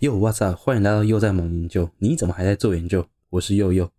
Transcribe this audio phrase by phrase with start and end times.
[0.00, 0.56] 哟，What's up？
[0.56, 1.90] 欢迎来到又在忙研究。
[1.98, 3.06] 你怎么还在做研究？
[3.28, 3.90] 我是佑佑。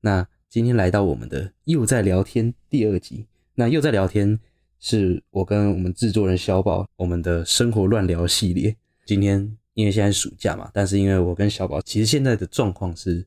[0.00, 3.26] 那今天来到我们的又在聊天第二集。
[3.56, 4.38] 那又在聊天
[4.78, 8.76] 是我跟我们制作人小宝我们的生活乱聊系列。
[9.04, 13.26] 今天因为现在暑假嘛，但是因为我跟小宝其实现在的状况是，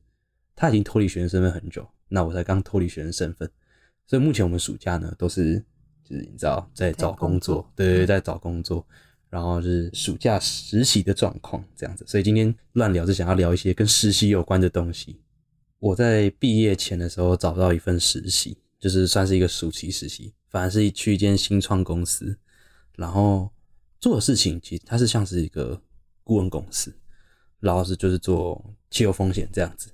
[0.56, 3.46] 他已经脱离学生身份很久，那我才刚脱离学生身份，
[4.06, 5.62] 所以目前我们暑假呢都是
[6.02, 8.86] 就是你知道在找工作，对对，在找工作。
[9.32, 15.22] 然后是暑假实习的状况这样子，所以今天乱聊是想要聊一些跟实习有关的东西。
[15.78, 22.36] 我在毕业前的时候找到一份实习，就是算是一个暑期实习，反而是去一间新创公司，
[22.94, 23.50] 然后
[23.98, 25.80] 做的事情其实它是像是一个
[26.22, 26.94] 顾问公司，
[27.58, 29.90] 然后是就是做气候风险这样子，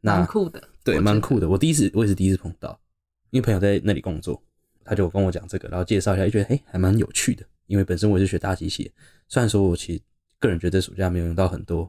[0.00, 1.46] 蛮酷的，对，蛮酷的。
[1.46, 2.80] 我第一次我也是第一次碰到，
[3.28, 4.42] 因为朋友在那里工作，
[4.82, 7.44] 他就跟我讲这个，然后介绍一下，就觉得哎还蛮有趣的。
[7.68, 8.90] 因为本身我是学大机械，
[9.28, 10.02] 虽然说我其实
[10.40, 11.88] 个人觉得暑假没有用到很多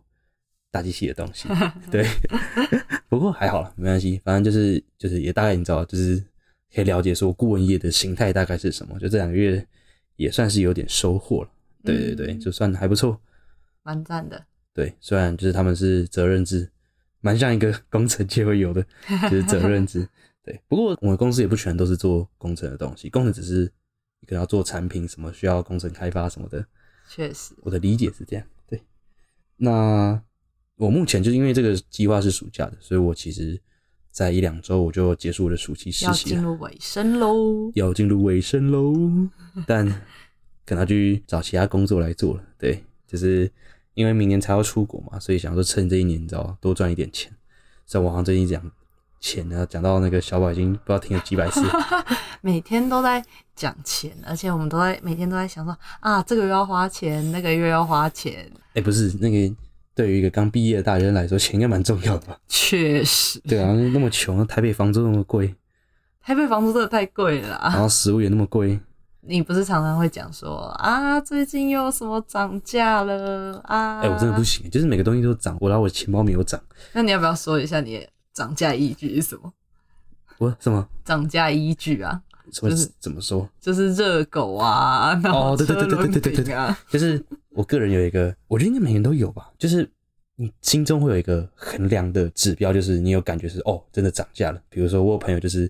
[0.70, 1.48] 大机器的东西，
[1.90, 2.06] 对，
[3.10, 6.24] 不过还好了，没关系，反正就是就是也大概你知道，就是
[6.76, 9.66] 可以了解说顾问业的形态大概是什么，就这两个月
[10.18, 11.50] 也算是有点收获了，
[11.84, 13.20] 对对对，就算还不错，
[13.84, 16.70] 蛮赞的，对，虽然就是他们是责任制，
[17.22, 18.86] 蛮像一个工程界会有的，
[19.24, 20.06] 就是责任制，
[20.44, 23.72] 对，不过我们公司也不全都是做工程的东西，工程只是。
[24.28, 26.66] 可能要做产品什么，需要工程开发什么的，
[27.10, 28.46] 确实，我的理解是这样。
[28.68, 28.82] 对，
[29.58, 30.22] 那
[30.76, 33.60] 我目前就是因为这个计划是暑假的，所以我其实
[34.12, 38.94] 在一两周我就结束我的暑期实习，要进入尾声喽，要进入尾声喽。
[39.66, 39.86] 但
[40.66, 42.44] 可能要去找其他工作来做了。
[42.58, 43.52] 对，就是
[43.94, 47.36] 因为明年才要出国嘛，所以想说趁这一年，你知道，多赚一点钱。
[47.86, 48.72] 在网上最近讲。
[49.20, 49.66] 钱呢？
[49.70, 51.62] 讲到那个小宝已经不知道听了几百次，
[52.42, 53.24] 每天都在
[53.56, 58.50] 讲钱，而且我们都在每天都在想说啊，这个月要花钱，那个月要花钱。
[58.76, 59.56] 哎，不是那个，
[59.94, 62.38] 对于一个刚毕业的大学生来说，钱应该蛮重要的吧？
[62.48, 63.40] 确实。
[63.42, 65.54] 对啊，那么穷，台北房租那么贵，
[66.22, 67.60] 台北房租真的太贵了。
[67.64, 68.80] 然后食物也那么贵。
[69.22, 74.00] 你不是常常会讲说啊，最近又什么涨价了啊？
[74.00, 76.60] 哎，我真的不行，就是每个东西都涨，我然后我的钱包没有涨。
[76.94, 78.08] 那你要不要说一下你？
[78.40, 79.54] 涨价依据是什么？
[80.38, 82.22] 我什么涨价依据啊？
[82.50, 83.48] 就是怎么说？
[83.60, 86.80] 就是热狗啊，哦，对对对对对对对啊！
[86.90, 89.52] 就是我个人有一个，我觉得应该每年都有吧。
[89.58, 89.88] 就是
[90.38, 94.62] 你心中会有一个衡量的指标，就是你有感觉是哦，真的涨价了。
[94.70, 95.70] 比如说我有朋友，就是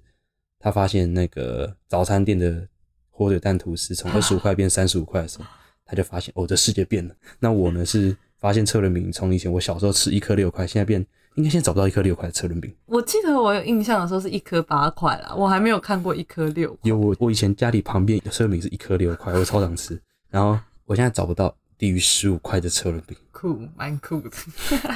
[0.60, 2.68] 他发现那个早餐店的
[3.10, 5.46] 火腿蛋吐司从 二十五块变三十五块的时候，
[5.84, 7.16] 他就发现哦，这世界变了。
[7.40, 11.04] 那我呢是发现车轮饼从以前我小时候吃一颗六块，现在变。
[11.40, 12.70] 应该现在找不到一颗六块的车轮饼。
[12.86, 16.78] 我记得我有印象的时候是一颗八块啦，我还没有看过一颗六。
[16.84, 19.98] 有我我以前家里旁边车轮饼是一颗六块，我超常吃。
[20.30, 23.18] 然后我现在找不到低于十五块的车轮饼。
[23.32, 24.30] 酷，蛮酷的。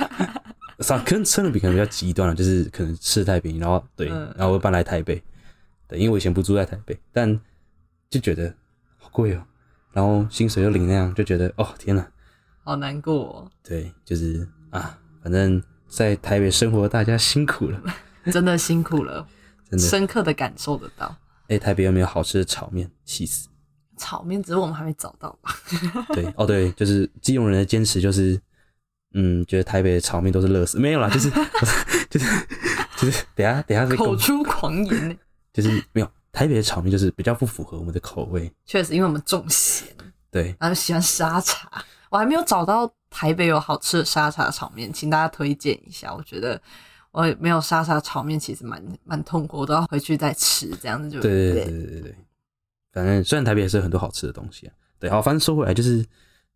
[0.84, 1.00] 啥？
[1.00, 5.24] 可能车轮饼可能比较极端了，就是可能吃太便宜，然后对，然后我搬来台北。
[5.88, 7.40] 对，因为我以前不住在台北，但
[8.10, 8.54] 就觉得
[8.98, 9.42] 好贵哦。
[9.94, 12.06] 然后薪水又领那样，就觉得哦天呐，
[12.66, 13.50] 好难过。
[13.64, 15.64] 对，就是啊，反正。
[15.96, 17.80] 在台北生活，大家辛苦了，
[18.34, 19.26] 真的辛苦了，
[19.70, 21.16] 真的深刻的感受得到。
[21.50, 22.90] 哎，台北有没有好吃的炒面？
[23.06, 23.48] 气死！
[23.98, 25.56] 炒面只是我们还没找到吧？
[26.16, 28.40] 对，哦对，就是基隆人的坚持就是，
[29.14, 31.30] 嗯，觉得台北的炒面都是垃圾，没有啦，就是
[32.10, 32.26] 就是
[32.98, 35.18] 就是，等下等下口出狂言，
[35.54, 38.52] 就是没有台北的炒面就是比较不符合我们的口味。
[38.66, 39.88] 确实，因为我们重咸，
[40.32, 41.70] 对，然后喜欢沙茶，
[42.10, 42.92] 我还没有找到。
[43.14, 46.12] 台北有好吃的沙茶炒面，请大家推荐一下。
[46.12, 46.60] 我觉得
[47.12, 52.16] 我没有沙茶炒面，其实蛮蛮痛苦，我都要回去再吃，这样子就对对对对对对。
[52.92, 56.04] 反正虽然台北也是有很多好吃的东西啊，对，好，反正说回来就是，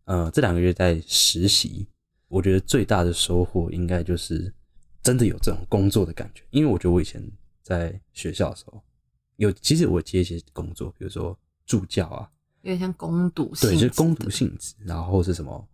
[0.04, 1.86] 呃，这两个月在实习，
[2.26, 4.52] 我觉得最大的收获应该就是
[5.00, 7.22] 真的有这种工作的感觉，因为我觉得我以前
[7.62, 8.82] 在学校的时候
[9.36, 12.28] 有，其实我接一些工作，比如说助教啊，
[12.62, 15.68] 有点像攻读性， 对，就是攻读性质，然后是什么。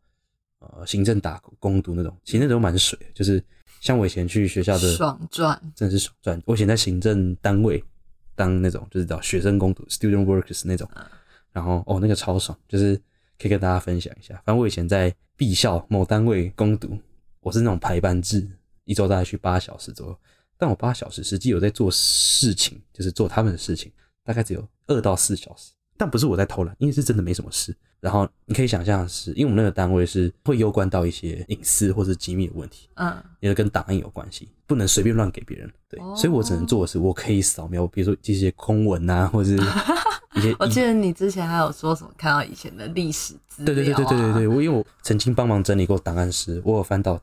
[0.77, 3.43] 呃，行政打工读那种，其实那种蛮水，就是
[3.81, 6.43] 像我以前去学校的爽赚，真的是爽赚。
[6.47, 7.83] 我以前在行政单位
[8.35, 10.89] 当那种，就是找学生工读 （student workers） 那种，
[11.53, 12.97] 然后哦，那个超爽，就是
[13.39, 14.35] 可以跟大家分享一下。
[14.45, 16.99] 反正我以前在 B 校某单位攻读，
[17.41, 18.49] 我是那种排班制，
[18.85, 20.19] 一周大概去八小时左右，
[20.57, 25.74] 但我八小时实际有在做事情，就是做他们的事情，大概只有二到四小时。
[25.97, 27.75] 但不是我在偷懒，因为是真的没什么事。
[28.01, 35.71] 然后你可以想象是，因为我们那个单位是会攸关到一些隐私或者机密的问题，嗯，也是跟档案有关系，不能随便乱给别人。
[35.89, 39.57] 对，所以我只能做的是，我可以扫描，比如说这些空文啊，或者是
[40.35, 47.19] 以前 我记得你之前还有说什么看到以前的历史资料、啊，对对对对对对对，我因为我曾经帮忙整理过档案时，我有翻到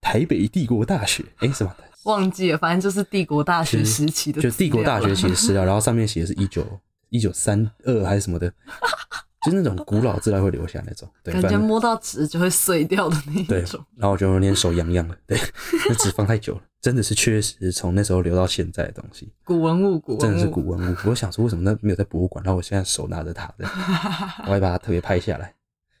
[0.00, 1.72] 台北帝国大学，哎、什么？
[2.04, 6.64] 忘记了，反正就是帝国大学时期的就帝国大学写的资料， 然后上面写的是一九
[7.10, 8.52] 一九三二还是什么的，
[9.44, 11.08] 就是那种古老资料会留下那种。
[11.22, 13.16] 对，感觉摸到纸就会碎掉的
[13.48, 15.16] 那种。，然后我就有点手痒痒了。
[15.26, 15.38] 对，
[15.88, 20.96] 那纸放太久了，真的是确实从那时候留到现在的东西，古文物，古文物，真的是古文物。
[21.06, 22.44] 我想说，为什么那没有在博物馆？
[22.44, 23.64] 然后我现在手拿着它的，
[24.46, 25.54] 我还把它特别拍下来。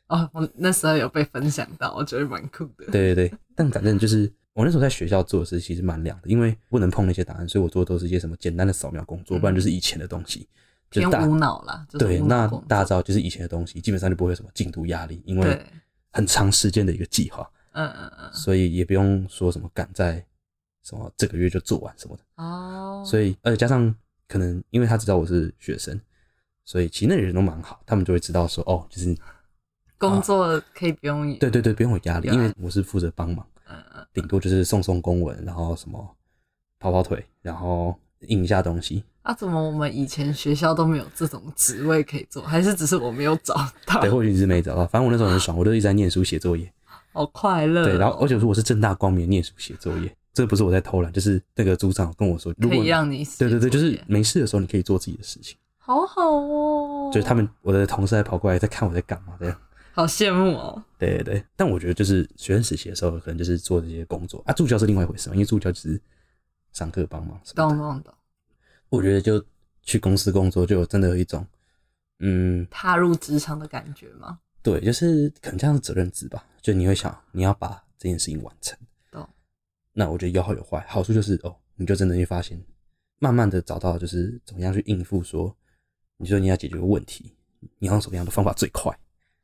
[0.08, 2.86] 哦，我那时候有被分享到，我觉得蛮酷的。
[2.90, 10.48] 对对对，但反正就是我那时候在学校做的事其实蛮凉的，因为不能碰那些档案，所以我做的都是一些什么简单的扫描工作，不然就是以前的东西。
[10.90, 15.66] 就偏大无脑啦，就是对，那大家知道，就是以前的东西，基本上就不会有什么进度压力，因为，
[16.12, 20.24] 很长时间的一个计划，嗯嗯嗯，所以也不用说什么赶在
[20.82, 22.22] 什么这个月就做完什么的。
[22.42, 23.94] 哦，所以，而且加上
[24.26, 26.00] 可能因为他知道我是学生，
[26.64, 29.14] 所以其实那里人都蛮好，他们就会知道说，哦，就是
[29.98, 36.16] 工作可以不用，对对对，不用有压力，因为我是负责帮忙，嗯嗯，顶多就是送送公文，然后什么
[36.78, 39.04] 跑跑腿，然后印一下东西。
[39.28, 42.42] 那、怎么我们以前学校都没有这种职位可以做？
[42.42, 43.54] 还是只是我没有找
[43.84, 44.00] 到？
[44.00, 46.72] 对，或许是没找到，反正我那时候很爽，我都一直在念书写作业。
[47.12, 55.58] 好快乐哦、对，然后而且说我是正大光明念书写作业，这不是我在偷懒，就是那个组长跟我说，如可果以让你写对对对，就是没事的时候你可以做自己的事情。
[55.76, 59.54] 好好哦，就是他们我的同事还跑过来在看我在干嘛这样。
[59.92, 60.82] 好羡慕哦。
[60.96, 66.00] 对对对，但我觉得就是学生时期的时候，可能就是做这些工作啊，助教是另外一回事嘛，因为助教只是
[66.72, 67.68] 上课帮忙什么的。
[67.68, 68.14] 懂懂懂，
[68.90, 69.44] 我觉得就
[69.82, 71.46] 去公司工作，就有真的有一种，
[72.20, 74.40] 嗯，踏入职场的感觉吗？
[74.62, 78.76] 对，就是可能这样是责任制吧，就你会想你要把这件事情完成。
[79.10, 79.26] 懂。
[79.92, 82.60] 那我觉得有好有坏，好处就是哦，你就真的会发现，
[83.18, 85.56] 慢慢的找到就是怎么样去应付说，
[86.16, 87.34] 你说你要解决个问题，
[87.78, 88.92] 你要用什么样的方法最快。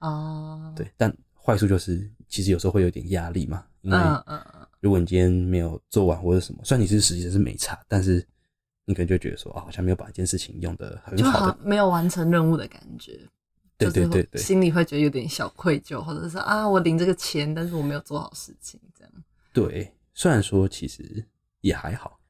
[0.01, 8.27] 哦，，对，但坏处就是其实有时候会有点压力嘛，因为嗯嗯嗯，如果你今天没有做完或者什么，虽然你是实习生是没差，但是
[8.85, 13.19] 你可能就会觉得说啊，好像没有把一件事情用的很就好好的，没有完成任务的感觉。
[13.77, 19.13] 对就是会对对对心里会觉得有点小愧疚，或者是啊，我领这个钱，但是我没有做好事情，这样。
[19.53, 19.93] 对。
[20.17, 21.25] 虽然说其实
[21.61, 22.21] 也还好，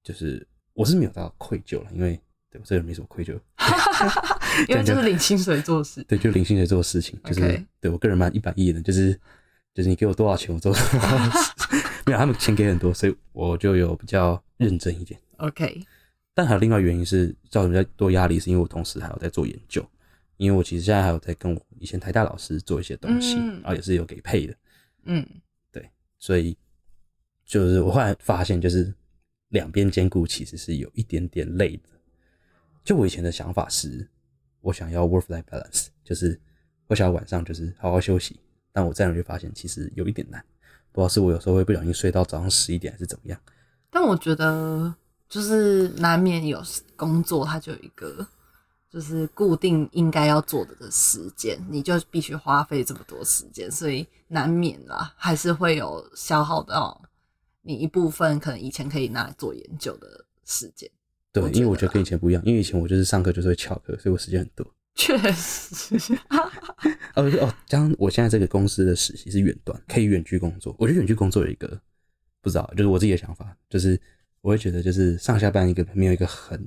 [0.00, 2.14] 就是我是没有到愧疚了，因为
[2.48, 3.32] 对我这个人没什么愧疚，
[4.68, 6.04] 因为就是领薪水做事。
[6.06, 9.12] 对，就领薪水做事情，就是 OK 对我个人蛮一板一眼的，就是
[9.74, 11.52] 就是你给我多少钱，我做多少事，
[12.06, 15.18] 没有他们钱给很多，所以我就有比较认真一点。
[15.38, 15.84] OK，
[16.34, 19.84] 但还有另外原因是造成比较多压力，是因为我同时还有在做研究，
[20.36, 24.54] 因为我其实现在还有在跟我以前台大老师做一些东西，嗯然后也是有给配的，
[25.04, 25.26] 嗯，
[25.70, 25.88] 对
[26.18, 26.56] 所以
[27.44, 28.92] 就是我后来发现，就是
[29.48, 31.88] 两边兼顾其实是有一点点累的。
[32.82, 34.08] 就我以前的想法是，
[34.60, 36.40] 我想要 work life balance，就是
[36.86, 38.40] 我想要晚上就是好好休息，
[38.72, 40.42] 但我这样就发现其实有一点难，
[40.90, 43.40] 不知道是我有时候会不小心睡到早上十一点还是怎么样。
[43.90, 44.92] 但我觉得
[45.32, 46.62] 就是难免有
[46.94, 48.26] 工作，它就有一个
[48.90, 57.00] 就是固定应该要做的时间，你就必须花费这么多时间，所以难免啦，还是会有消耗到
[57.62, 60.86] 你一部分可能以前可以拿来做研究的时间。
[61.32, 64.70] 对因为我觉得跟以前不一样，因为以前我就是上课就是会翘课，所以我时间很多。
[64.94, 70.76] 确实，哦 哦，加上我现在这个公司的实习是远端，可以远距工作。
[70.78, 71.80] 我觉得远距工作有一个
[72.42, 73.98] 不知道，就是我自己的想法，就是
[74.42, 76.60] 我会觉得就是上下班一个没有一个很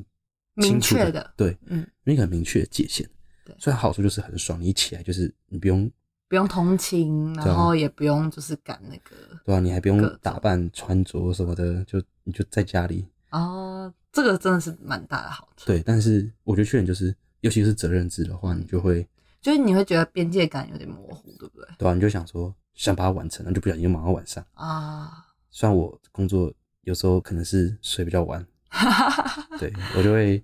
[0.59, 3.07] 清明确的，对，嗯，没有一个很明确的界限。
[3.45, 5.89] 对虽然好处就是很爽，你一起来就是你不用
[6.27, 9.15] 不用通勤，然后也不用就是赶那个
[9.45, 13.07] 对啊、你还不用打扮穿着什么的，就你就在家里。
[13.29, 15.67] 哦，这个真的是蛮大的好处。
[15.67, 19.07] 对，但是我觉得缺点就是，尤其是责任制的话，你就会
[19.41, 21.67] 就是你会觉得边界感有点模糊，对不对？
[21.77, 24.43] 对啊、你就想说想把它完成，然后就不小心就忙到晚上。
[24.53, 26.51] 啊，虽然我工作
[26.85, 28.43] 有时候可能是睡比较晚，
[29.59, 30.41] 对我就会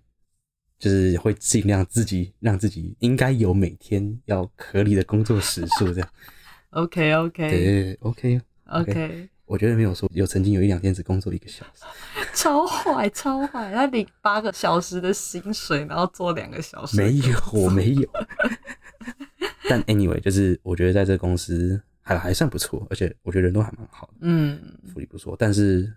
[0.78, 6.10] 就是会尽量自己让自己应该有每天要合理的工作时数，这样。
[6.72, 8.42] OK OK 对对，OK。
[8.72, 11.84] OK，我觉得没有说有曾经有一两天只工作一个小时，
[12.34, 18.10] 超 坏超坏，他领八个小时的薪水，然后做两个小时，没有，我没有。
[19.68, 24.58] 但 anyway，就是我觉得在这个公司还还算不错，而且我觉得人都还蛮好的，嗯，
[24.94, 25.36] 福利不错。
[25.38, 25.94] 但是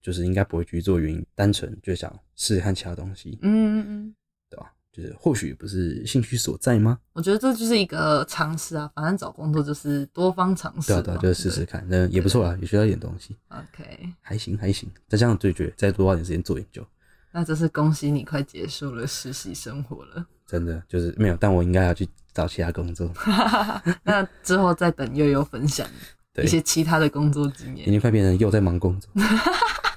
[0.00, 4.14] 就是应该不会去做，原因单纯就想试试看其他东西，嗯嗯嗯，
[4.50, 4.72] 对吧？
[4.90, 6.98] 就是或许不是兴趣所在吗？
[7.12, 14.90] 我觉得这就是一个尝试啊，反正找工作就是多方尝试嘛，对啊，对啊，就是试试看，那也不错啊，也学到一点东西， OK，还行还行。
[15.08, 16.84] 再加上对决，再多花点时间做研究，
[17.32, 20.26] 那真是恭喜你快结束了实习生活了。
[20.46, 23.12] 真的就是没有，但我应该要去找其他工作。
[24.02, 25.86] 那之后再等悠悠分享
[26.42, 27.86] 一些其他的工作经验。
[27.86, 29.10] 已经快变成又在忙工作，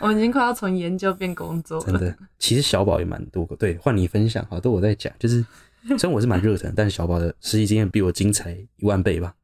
[0.00, 1.84] 我们已经快要从研究变工作了。
[1.86, 2.16] 真的。
[2.38, 5.44] 其实小宝也蛮多个，对，换你分享，好，多我在讲，就是
[5.98, 9.34] 虽然我是蛮热忱，但是小宝的实习经验比我精彩一万倍吧。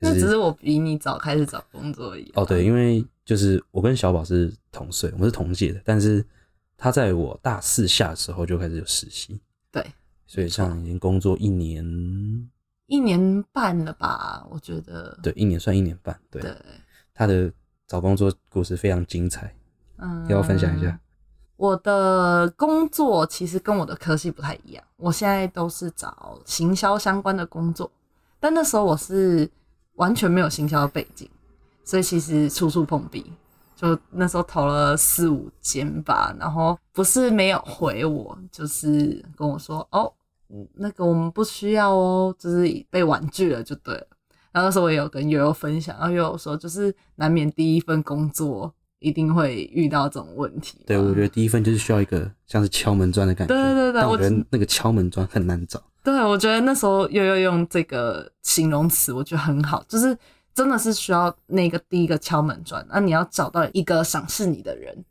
[0.00, 2.30] 就那只是我比你早开始找工作而已。
[2.34, 6.24] 哦，对，因为就是我跟小宝是同岁，我们是同届的，但是
[6.78, 9.38] 他在我大四下的时候就开始有实习，
[9.70, 9.84] 对，
[10.26, 11.84] 所以像已经工作一年，
[12.86, 14.46] 一年半了吧？
[14.50, 15.18] 我觉得。
[15.22, 16.56] 对，一年算一年半，对，对，
[17.12, 17.52] 他的
[17.86, 19.54] 找工作故事非常精彩，
[20.00, 20.98] 嗯，要分享一下？
[21.56, 27.90] 我的工作其实跟我的科系不太一样，我现在都是找行销相关的工作，
[28.38, 29.50] 但那时候我是
[29.96, 31.28] 完全没有行销的背景，
[31.84, 33.32] 所以其实处处碰壁。
[33.76, 40.12] 就那时候投了四五间吧，然后不是没有回我，就是跟我说哦，
[40.50, 44.06] 嗯那个我们不需要哦，就是被婉拒了就对了。
[44.52, 50.78] 然后那时候我也有跟悠悠分享，然后悠悠说，就是难免第一份工作一定会遇到这种问题。
[50.86, 60.16] 对，我觉得第一份就是需要一个像是敲门砖的感觉，对对对我我觉得那个敲门砖很难找，对，我觉得那时候又要用这个形容词，我觉得很好，就是
[60.54, 65.04] 真的是需要那个第一个敲门砖，那你要找到一个赏识你的人，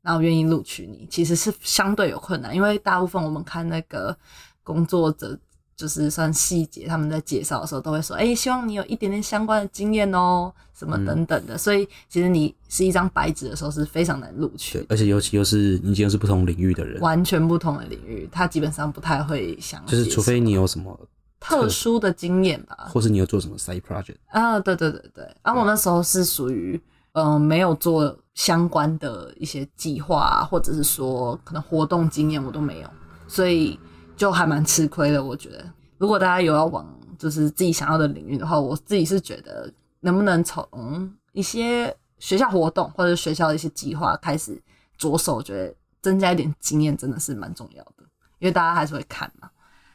[0.00, 4.16] 然后愿意录取你，其实是相对有困难，因为大部分我们看那个
[4.62, 5.38] 工作者。
[5.76, 11.56] 就是算细节，他们在介绍的时候都会说，哎、希望你有一点点相关的经验哦，什么等等的。
[11.58, 20.98] 所以其实你是一张白纸的时候是非常难录取对，而且尤其又是你今天是不同领域的人，完全不同的领域，他基本上不太会想就是除非你有什么，
[21.40, 26.80] 特殊的经验吧，或是你有做什么 side project，啊，对对对对，然、后我那时候是属于
[27.14, 32.88] 嗯、呃没有做相关的一些计划、啊，或者是说可能活动经验我都没有，
[33.26, 33.78] 所以
[34.22, 35.24] 就还蛮吃亏的。
[35.24, 36.86] 我觉得，如果大家有要往
[37.18, 44.62] 就是自己想要的领域的话，我自己是觉得能不能从一些学校活动或者学校的一些计划开始
[44.96, 48.04] 着手，我觉得增加一点经验真的是蛮重要的，
[48.38, 49.50] 因为大家还是会看嘛。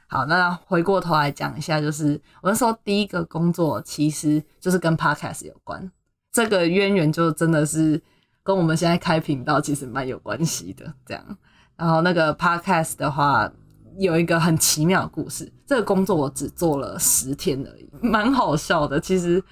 [0.07, 5.89] 好，那回过头来讲一下，就是我那时候第一个工作其实就是跟 podcast 有关，
[6.33, 8.03] 这个渊源就真的是
[8.43, 10.93] 跟我们现在开频道其实蛮有关系的。
[11.05, 11.37] 这样，
[11.77, 13.49] 然后那个 podcast 的话，
[13.99, 15.51] 有一个很奇妙的故事。
[15.65, 18.99] 这个工作我只做了十天而已，蛮好笑的。
[18.99, 19.43] 其实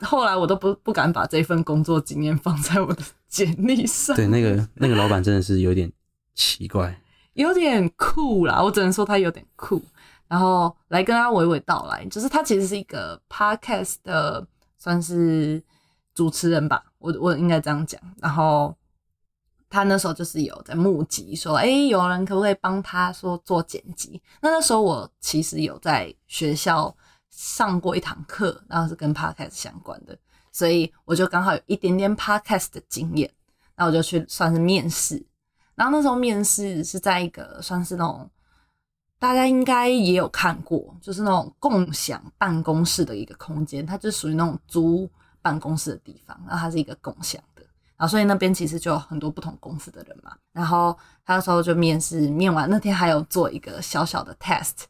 [0.00, 5.90] 后来我都不不敢把这份工作经验放在我的简历上，对，那个那个老板真的是有点
[6.34, 7.00] 奇怪，
[7.34, 9.82] 有点酷啦，我只能说他有点酷。
[10.28, 14.46] 然后来跟他娓娓道来，就是他其实是一个 podcast 的
[14.78, 15.62] 算是
[16.14, 18.00] 主持人吧，我我应该这样讲。
[18.18, 18.74] 然后
[19.72, 24.22] 他那时候就是有在募集说，哎、有人可不可以帮他说做剪辑？
[24.42, 26.94] 那那时候我其实有在学校
[27.30, 30.16] 上过一堂课，然后是跟 podcast 相关的，
[30.52, 33.32] 所以我就刚好有一点点 podcast 的经验，
[33.74, 35.24] 那我就去算是面试。
[35.74, 38.30] 然后那时候面试是在一个算是那种
[39.18, 45.08] 大家应该也有看过，就是那种共享办公室的一个空间，它就属于那种租
[45.40, 47.42] 办公室的地方，然后它是一个共享，
[48.02, 50.32] 然后所以那边其实就有很多不同公司的人嘛。
[50.52, 50.92] 然后
[51.24, 54.86] 他那时候就面试，面完那天还有做一个小小的 test，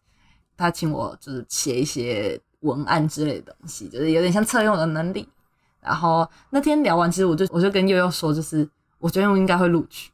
[0.57, 5.29] 他请我就是写一些文案之类的东西，就是有点像测用的能力。
[5.83, 8.67] 然后那天聊完，其实我就我就跟悠悠说，就是
[8.99, 10.11] 我觉得我应该会录取。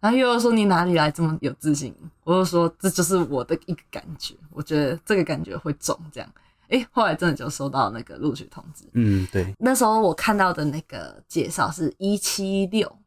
[0.00, 6.28] 然后悠悠说：“你哪里来这么有自信？”我就说：“这就是我的一个感觉，我觉得这个感觉会中。”这样，
[6.74, 8.84] 诶，后来真的就收到那个录取通知。
[8.94, 12.98] 嗯，对，那时候我看到的那个介绍是一七六，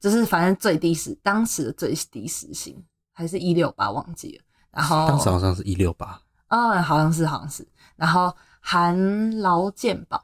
[0.00, 4.44] 就是反正最低时当时的最低时薪还是一六八忘记了。
[4.70, 7.66] 然后当时好像是一六八，嗯，好像是，好像是。
[7.96, 10.22] 然后含劳健保，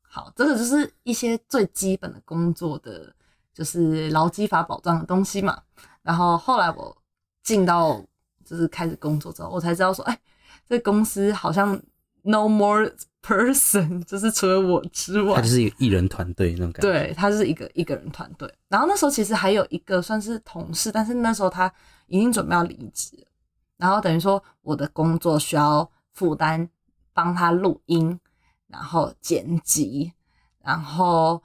[0.00, 3.14] 好，这个就是一些最基本的工作的，
[3.52, 5.62] 就是劳基法保障的东西嘛。
[6.02, 6.96] 然后后来我
[7.42, 8.02] 进到
[8.44, 10.18] 就是开始工作之后，我才知道说，哎，
[10.66, 11.78] 这公司好像
[12.22, 12.90] no more
[13.22, 18.52] person， 就是除了我之外他就，是一个艺人团队那种感觉，对，他是一个一个人团队。
[18.68, 21.72] 然后那时候其实还有一个算是同事，但是那时候他
[22.06, 23.26] 已经准备要离职。
[23.76, 26.68] 然后等于说我的工作需要负担
[27.12, 28.18] 帮他录音，
[28.68, 30.12] 然后剪辑，
[30.60, 31.42] 然后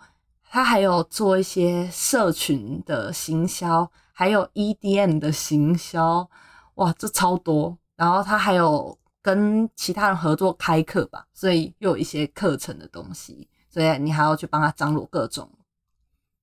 [0.49, 6.29] 他还有做一些社群的行销，还有 EDM 的行销，
[6.75, 7.77] 哇，这超多。
[7.95, 8.95] 然后他还有
[9.27, 15.51] 跟其他人合作开课吧，所以又有一些课程的东西，所以你还要去帮他张罗各种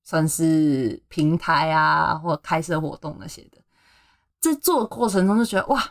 [0.05, 3.57] 算是平台啊，或开设活动那些的。
[4.39, 5.83] 在做的过程中就觉得哇，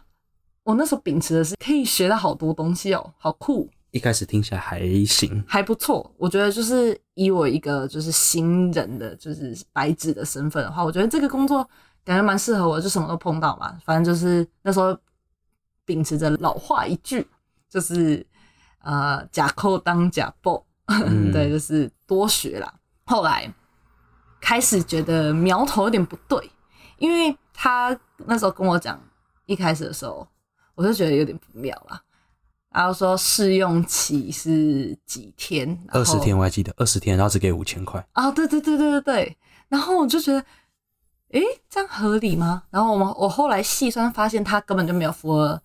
[0.62, 6.13] 我那时候秉持的是可以学到好多东西哦，好酷，一开始听起来还行，还不错。
[6.15, 11.67] 我觉得就是以我一个就是新人的，就是白纸的身份的话，我觉得这个工作
[12.05, 13.75] 感觉蛮适合我，就什么都碰到嘛。
[13.83, 14.95] 反正就是那时候
[15.85, 17.27] 秉持着老话一句，
[17.69, 18.25] 就是
[18.79, 20.65] 呃假扣当假报，
[21.31, 22.73] 对，就是多学啦。
[23.05, 23.51] 后来
[24.39, 26.51] 开始觉得苗头有点不对，
[26.97, 28.99] 因为他那时候跟我讲，
[29.45, 30.27] 一开始的时候
[30.75, 32.01] 我就觉得有点不妙啦。
[32.71, 35.77] 然后说试用期是几天？
[35.89, 38.03] 二十天我还记得，二十天，然后只给五千块。
[38.13, 39.37] 啊，对对对对对对。
[39.69, 40.43] 然后我就觉得，
[41.33, 42.63] 诶，这样合理吗？
[42.71, 45.61] 然后我们我后来细算发现，他根本就没有符合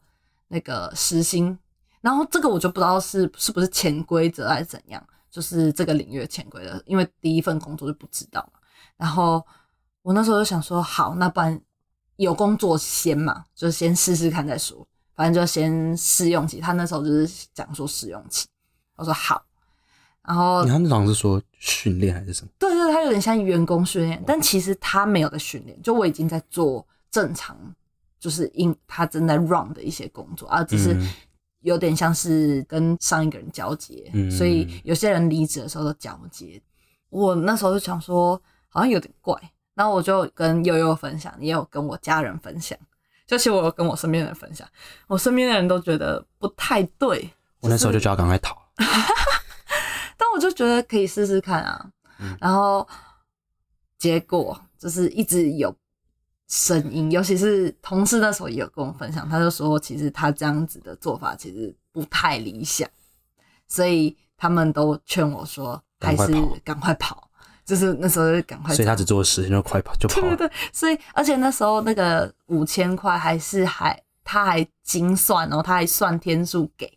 [0.48, 1.56] 那个时薪。
[2.00, 8.60] 然后这个我就不知道是是不是潜规则还是怎样，就是这个领域的潜规则，因为第一份工作就不知道嘛。
[8.96, 9.44] 然后
[10.02, 11.60] 我那时候就想说，好，那不然
[12.16, 14.86] 有工作先嘛，就先试试看再说。
[15.14, 18.46] 反正就先试用期，他那时候就是讲说试用期，
[18.94, 19.44] 我说好，
[20.22, 22.50] 然后他那好像是说训练还是什么？
[22.56, 27.58] 对对，他有点像员工训练，但其实他没有在训练，就我已经在做正常，
[28.18, 30.96] 就是因他正在 run 的一些工作啊，只是
[31.60, 36.60] 有点像是跟上一个人交接，所以有些人离职的时候都交接。
[37.10, 39.34] 我那时候就想说，好像有点怪，
[39.74, 42.78] 然后我就跟悠悠分享，也有跟我家人分享。
[43.26, 44.66] 就其实我有跟我身边的人分享，
[45.06, 47.30] 我身边的人都觉得不太对。
[47.60, 48.56] 我那时候就叫他赶快逃，
[50.16, 51.90] 但我就觉得可以试试看啊。
[52.40, 52.86] 然后
[53.98, 55.74] 结果就是一直有
[56.48, 62.88] 声音，尤其是同事那时候也有跟我分享，他就说其实他这样子的做法其实不太理想，
[63.68, 66.32] 所以他们都劝我说还是
[66.64, 67.24] 赶快跑。
[67.66, 70.22] 就是那时候就赶快，所以他只做了十天就快跑就跑。
[70.22, 76.90] 对对对，所以而且那时候那个五千块还是还他还精算哦，他还算天数给，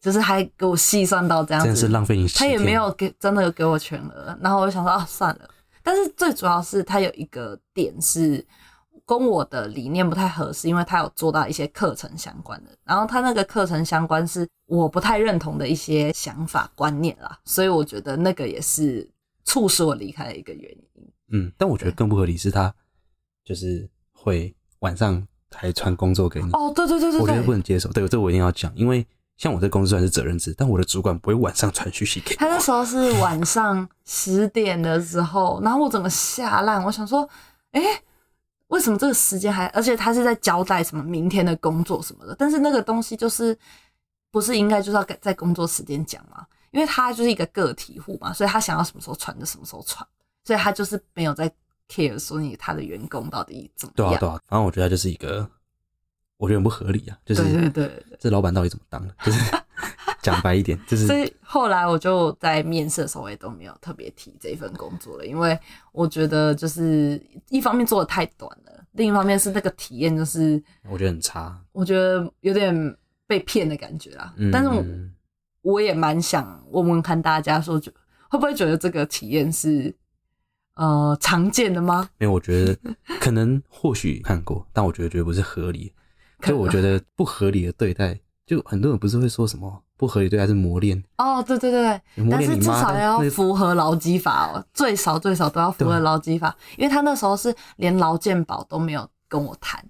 [0.00, 2.26] 就是还给我细算到这样子，真是浪费你。
[2.28, 5.50] 他也没有给真的有给我全额，然后我就想说啊算了。
[5.86, 8.44] 但是最主要是他有一个点是
[9.06, 19.08] 跟我的理念不太合适，因为他有做到一些课程相关的，然后他那个课程相关是我不太认同的一些想法观念啦，所以我觉得那个也是。
[19.48, 21.12] 促使我离开的一个原因。
[21.28, 22.74] 嗯，但我觉得更不合理是他
[23.44, 26.50] 就是会晚上还传工作给你。
[26.50, 27.88] 哦，对对对对，我觉得不能接受。
[27.92, 32.38] 对，这我一定要讲，因为像我在公司算是责任制，但我的主管不会晚上传讯息给我。
[32.38, 37.28] 他那时候是晚上十点的时候，然后我整个吓烂，我想说，
[37.72, 37.82] 哎，
[38.68, 39.66] 为什么这个时间还？
[39.66, 43.56] 而且他是在交代什么明天的工作什么的，但是那个东西就是
[44.30, 46.46] 不是应该就是要在工作时间讲吗？
[46.72, 50.06] 因为他就是一个个体户嘛，所以他想要什么时候传就什么时候传，
[50.44, 51.50] 所以他就是没有在
[51.88, 54.10] care 说你他的员工到底怎么样。
[54.10, 55.48] 对啊，对啊，反正我觉得他就是一个，
[56.36, 59.14] 我觉得很不合理啊，就是对对对，这老板到底怎么当的？
[59.24, 59.38] 就是
[60.22, 61.06] 讲白一点，就是。
[61.06, 65.58] 所以后来我就在面试的时候，我也都没有特别提这份工作了，因为
[65.92, 72.96] 我觉得就是一方面做的太短了，另一方面是那个体验就是我觉得很差，我觉得有点
[73.26, 74.34] 被骗的感觉啦。
[74.52, 74.84] 但是我。
[75.62, 77.90] 我也蛮想问问看大家说，就
[78.30, 79.92] 会不会觉得这个体验是
[80.76, 82.08] 呃常见的吗？
[82.18, 82.78] 没有我觉得
[83.18, 85.92] 可能或许看过，但我觉得绝对不是合理。
[86.40, 91.82] 就我觉得不合理的对待，就很多人不是会说什么不合理对待是磨练哦，对对对
[92.14, 99.82] 对，但是至少要符合劳基法哦，最少最少都要符合劳基法，因为他那时候是连劳健保都没有跟我谈，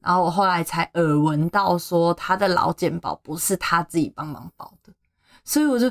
[0.00, 4.92] 然后我后来才耳闻到说他的劳健保不是他自己帮忙保的。
[5.44, 5.90] 所以我就，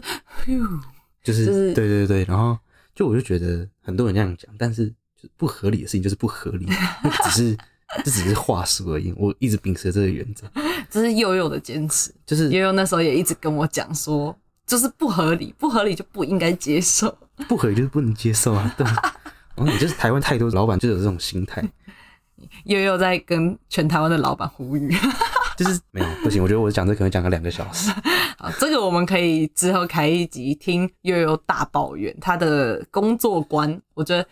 [1.23, 2.55] 就是对对对，然后
[2.93, 4.87] 就我就觉得很多人这样讲，但是
[5.19, 6.67] 就不合理的事情就是不合理，
[7.23, 7.57] 只是
[8.03, 9.13] 这只是话术而已。
[9.17, 10.45] 我一直秉持这个原则，
[10.89, 18.73] 这是悠悠的坚持，就是悠悠那时候也一直跟我讲说，就是不合理，不合理就不应该接受，不合理就是不能接受啊。
[18.77, 18.85] 对，
[19.55, 21.63] 然后也就是台湾太多老板就有这种心态，
[22.65, 24.95] 悠悠在跟全台湾的老板呼吁。
[25.57, 27.89] 就是没有不行，我觉得我讲这可能讲个两个小时。
[28.37, 34.23] 好，这个我们可以之后开一集听悠悠大抱怨他的工作观，我觉得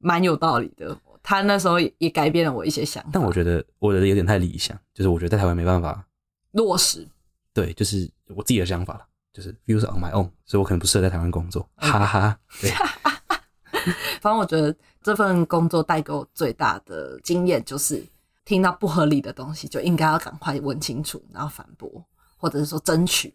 [0.00, 0.94] 蛮有道理的。
[1.26, 3.10] 他那时候也改变了我一些想法。
[3.12, 6.06] 但我觉得我的有点太理想，就是我觉得在台湾没办法
[6.52, 7.04] 落实。
[7.52, 11.68] 对，就是我自己的想法了，就是 views on my own，所以我可能不适合在台湾工作。
[11.74, 12.70] 哈哈，对。
[14.22, 18.00] 反正我觉得这份工作带给我最大的经验就是。
[18.46, 21.90] 听到不合理的东西，就应该要赶快问清楚，然后反驳，
[22.36, 23.34] 或者是说争取，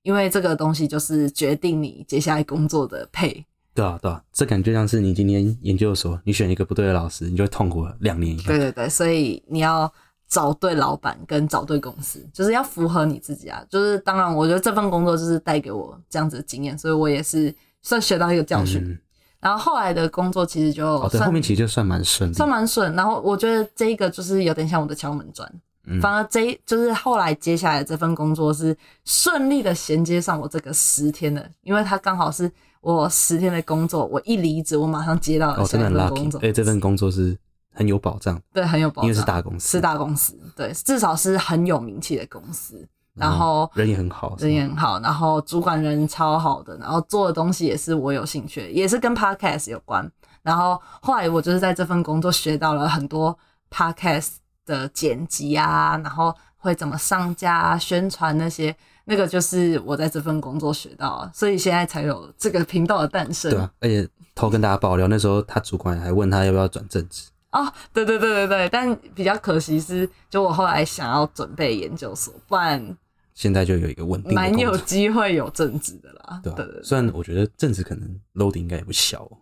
[0.00, 3.44] 因为这个东西就是决定你接下来工作的配
[3.78, 8.48] 对啊，对啊，这感觉像是你今天研究所，你选一个不对的老师，你就会痛苦了两年以上。
[8.48, 9.88] 对对对，所以你要
[10.28, 13.64] 找对老板跟找对公司，就是要符合你自己啊。
[13.70, 18.82] 就是当然，我觉得这份工作就是带给我这样子的经验，所以我也是算学到一个教训。
[18.82, 18.98] 嗯，
[19.38, 22.34] 然后后来的工作其实就哦，对，后面其实就算蛮顺利。
[22.34, 22.92] 算蛮顺。
[22.96, 25.48] 然后我觉得这一个就是有点像我的敲门砖，
[25.86, 37.36] 嗯反而这就是后来接下来这份工作是顺利的衔接上我这个十天的，因为它刚好是我十天的工作，我一离职我马上接到了哦，下一份工作，而且这份工作是
[37.72, 50.10] 很有保障，对很有保障，因为是大公司，是大公司，对，至少是很有名气的公司，然后人也很好，人也很好，然后主管人超好的，然后做的东西也是我有兴趣的，也是跟 podcast 有关。
[50.42, 53.36] 然后后来我就是在这份工作学到了很多
[53.70, 58.74] podcast 的剪辑啊，然后会怎么上架啊、宣传那些，
[59.10, 63.50] 那个就是我在这份工作学到的，所以现在才有这个频道的诞生。
[63.50, 72.94] 对啊，而且偷跟大家爆料，那时候他主管还问他要不要转正职，哦，对对对对对，但比较可惜是，就我后来想要准备研究所，不然
[73.32, 76.40] 现在就有一个稳定的蛮有机会有正职的啦。
[76.42, 79.32] 对吧、对对虽然我觉得正职可能 load 应该也不小、哦，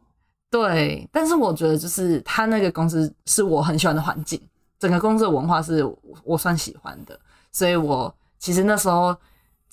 [0.49, 4.41] 对，但是我觉得就是他那个公司是我很喜欢的环境，
[4.79, 7.19] 整个公司的文化是我我算喜欢的，
[7.51, 9.17] 所以我其实那时候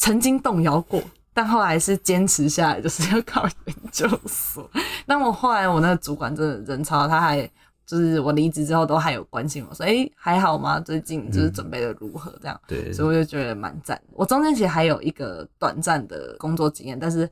[0.03, 1.01] 曾经动摇过，
[1.33, 4.69] 但后来是坚持下来，就是要考研究所。
[5.05, 7.49] 那我后来我那个主管真的人超，他还
[7.85, 10.77] 就是我离职之后都还有关心我说，哎、还好吗？
[10.77, 12.61] 最近就是准备的如何这样。
[12.67, 13.97] 对，所以我就觉得蛮赞。
[14.11, 17.29] 我中间其实还有一个短暂的工作经验，但是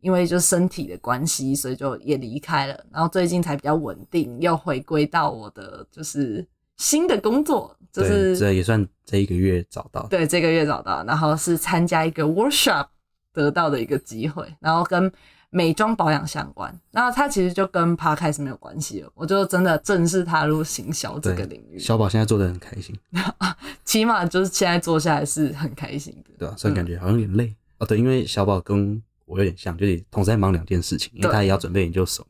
[0.00, 2.86] 因为就身体的关系，所以就也离开了。
[2.90, 12.86] 然后最近才比较稳定，又回归到我的就是新的工作，就是这也算这一个月找到，对这个月找到，然后是参加一个 workshop
[13.32, 15.12] 得到的一个机会，然后跟
[15.50, 16.76] 美妆保养相关。
[16.90, 22.96] 然后它其实就跟 podcast 没有关系了，我就真的正式踏入行销这个领域，小宝现在做的很开心，
[23.84, 26.30] 起码就是现在做下来是很开心的。
[26.38, 32.26] 对吧、虽然嗯感觉好像有点累、哦，对，因为小宝跟我有点像，就是同时在忙两件事情，因为他也要准备研究所，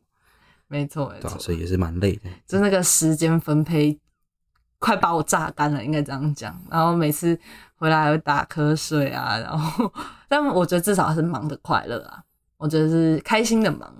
[0.68, 1.38] 没错，没错。
[1.38, 2.28] 所以也是蛮累的。
[2.46, 3.98] 就那个时间分配
[4.84, 6.54] 快把我榨干了，应该这样讲。
[6.70, 7.38] 然后每次
[7.76, 9.90] 回来还会打瞌睡啊，然后
[10.28, 12.22] 但我觉得至少是忙的快乐啊，
[12.58, 13.90] 我觉得是开心的忙，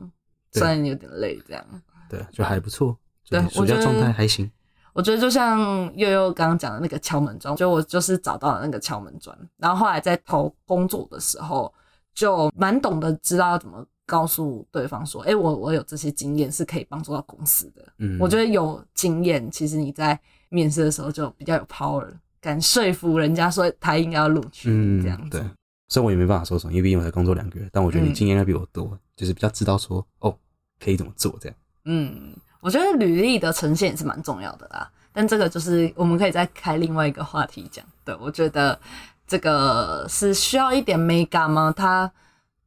[0.52, 1.64] 虽然有点累这样。
[2.10, 2.94] 对，就还不错，
[3.30, 4.50] 对暑假我觉得状态还行。
[4.92, 5.58] 我觉得就像
[5.96, 11.72] 悠悠刚刚讲的那个敲门砖，就我就是找到了那个敲门砖，然后后来在投工作的时候，
[12.14, 17.82] 就蛮懂得知道要怎么告诉对方说，哎、我我有这些经验是可以帮助到公司的。
[17.98, 20.16] 嗯，我觉得有经验，其实你在
[20.54, 22.06] 面试的时候就比较有 power，
[22.40, 24.70] 敢说服人家说他应该要录取
[25.02, 25.38] 这样子。
[25.38, 25.40] 对，
[25.88, 30.34] 虽然我也没办法说什么，因为毕竟我才工作两个月，但我觉得你嗯经验应该比我多，就是比较知道说哦
[30.78, 31.58] 可以怎么做这样。
[31.86, 34.88] 嗯，我觉得履历的呈现也是蛮重要的啦。
[35.12, 37.84] 但这个就是我们可以再开另外一个话题讲。
[38.04, 38.78] 对我觉得
[39.26, 41.72] 这个是需要一点美感吗？
[41.76, 42.10] 它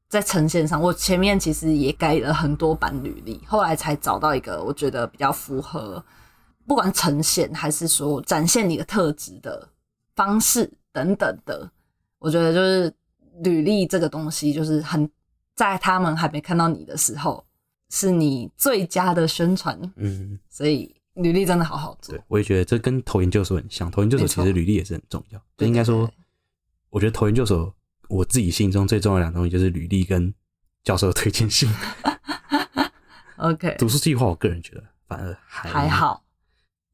[0.08, 6.02] 在呈现上，我前面其实也改了很多版履历，后来才找到一个我觉得比较符合，
[6.68, 9.68] 不管呈现还是说展现你的特质的
[10.16, 11.72] 方式等等的。
[12.20, 12.94] 我觉得就是
[13.44, 15.10] 履历这个东西，就是很
[15.56, 17.46] 在他们还没看到你的时候，
[17.90, 25.40] 是你最佳的宣传，嗯，所以履历真的好好做对。，我也觉得这跟投研究所很像，投研究所其实履历也是很重要。
[25.56, 26.10] 就应该说
[26.90, 27.74] 我觉得投研究所
[28.10, 30.34] 我自己心中最重要的两个东西就是履历跟
[30.84, 31.70] 教授的推荐信。
[33.38, 36.24] OK，读书计划，我个人觉得反而还还，好，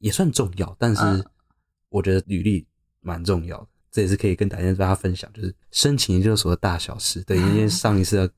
[0.04, 1.26] 也算重要，但是嗯
[1.88, 2.68] 我觉得履历
[3.00, 3.68] 蛮重要的。
[3.90, 7.22] 这也是可以跟大家大家分享，就是申请研究所的大小事。
[7.24, 8.30] 对，因为 上一次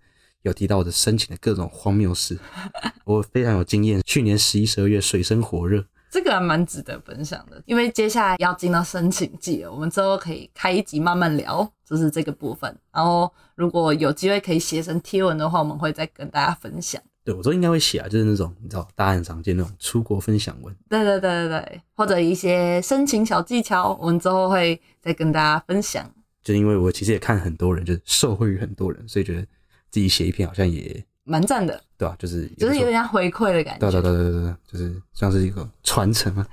[0.44, 2.38] 有提到我的申请的各种荒谬事，
[3.04, 4.00] 我非常有经验。
[4.06, 12.78] 去年十一、十二月水深火热，这个还蛮值得分享的，因为接下来要进到申请季了，我们之后可以开一集慢慢聊，就是这个部分。
[12.92, 17.02] 然后如果有机会可以写成贴文的话，我们会再跟大家分享。
[17.26, 20.74] 对我都应该会写啊，就是那种你知道大家很常见那种出国分享文。
[20.88, 26.08] 对对对对对，或者一些申请小技巧，我们之后会再跟大家分享。
[26.44, 29.42] 就因为我其实也看很多人，就是受惠于很多人，所以觉得
[29.90, 33.90] 自己写一篇好像也蛮赞的，对吧、就是就是有点像回馈的感觉。
[33.90, 36.48] 对对对对对对，就是像是一个传承啊。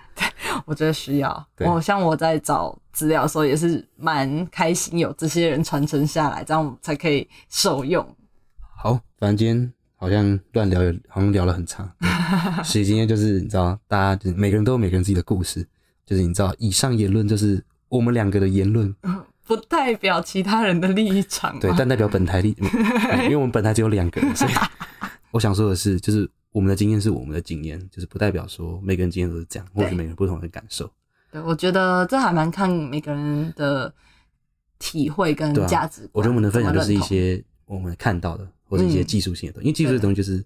[0.65, 1.47] 我觉得需要。
[1.55, 8.03] 对我像我在找资料的时候，也是蛮开心有这些人传承下来，这样我们才可以受用。
[8.83, 11.89] 好，反正今天好像乱聊，好像聊了很长。
[12.01, 15.65] 对所以今天就是你知道，大家就是每个人都有每个人自己的故事，
[16.05, 18.93] 就是你知道，以上言论就是我们两个的言论，
[19.47, 21.61] 不代表其他人的立场嘛。
[21.61, 22.67] 对，但代表本台立，嗯
[23.27, 24.51] 因为我们本台只有两个人，所以
[25.31, 30.91] 我想说的是，就是我们的经验是我们的经验，就是不代表说每个人经验都是这样，或者每个人不同的感受。
[31.31, 33.95] 对，我觉得这还蛮看每个人的
[34.81, 36.11] 体会跟价值观。
[36.15, 40.43] 我觉得我们的分享就是一些我们看到的，或者一些嗯技术性的东西，因为技术的东西就是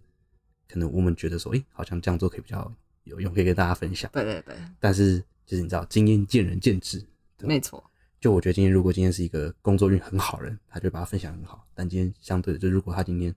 [0.69, 4.11] 可能我们觉得说，诶、好像这样做可以比较有用，可以跟大家分享。
[4.13, 6.99] 对对对，但是就是你知道，经验见仁见智。
[7.39, 7.89] 对没错，
[8.21, 11.65] 就我觉得今天如果今天是一个工作运很好的人，他就会把它分享得很好。
[11.73, 13.33] 但今天相对的，就如果他今天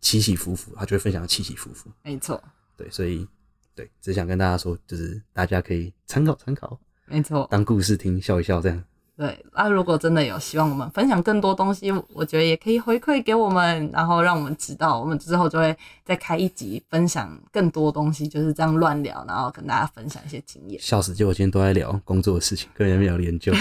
[0.00, 1.90] 起起伏伏，他就会分享得起起伏伏。
[2.02, 2.42] 没错，
[2.74, 3.28] 对，所以
[3.74, 7.46] 对，只想跟大家说，就是大家可以参考参考，没错。
[7.50, 8.82] 当故事听，笑一笑这样。
[9.16, 15.74] 对，那、如果真的有希望我们分享更多东西，我觉得也可以回馈给我们，然后让我们知道，我们之后就会
[16.04, 20.78] 再开一集分享更多东西，就是这样乱聊，然后跟大家分享一些经验。
[20.80, 21.14] 笑死！
[21.14, 23.54] 就我今天都在聊工作的事情，跟人家聊研究。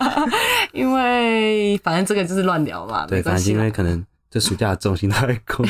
[0.72, 3.70] 因为反正这个就是乱聊嘛，对，反正因为。
[3.70, 5.66] 可能这暑假的重心都在工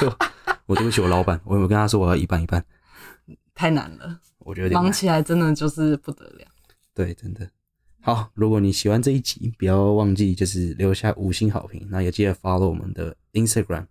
[0.00, 0.16] 作。
[0.64, 2.64] 我对不起我老板，我有没有跟他说我要一半一半？
[3.54, 6.46] 太难了，我觉得忙起来真的就是不得了。
[6.94, 7.46] 对，真的。
[8.02, 13.86] 好，如果你喜欢这一集，不要忘记就是留下五星好评，那也记得 follow 我们的 Instagram。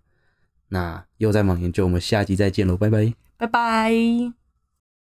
[0.67, 3.13] 那又在忙研究，我们下集再见喽，拜拜。
[3.37, 4.38] 拜拜。